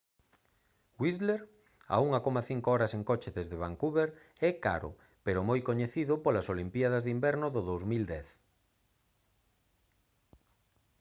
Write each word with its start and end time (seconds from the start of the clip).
whistler 1.01 1.41
a 1.95 1.95
1,5 1.99 2.71
horas 2.73 2.91
en 2.97 3.01
coche 3.09 3.29
desde 3.37 3.61
vancouver 3.63 4.09
é 4.49 4.51
caro 4.65 4.91
pero 5.25 5.47
moi 5.49 5.59
coñecido 5.69 6.13
polas 6.23 6.49
olimpíadas 6.53 7.03
de 7.03 7.13
inverno 7.17 7.47
do 7.55 7.61
2010 7.71 8.29